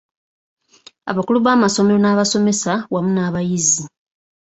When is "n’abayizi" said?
3.13-3.83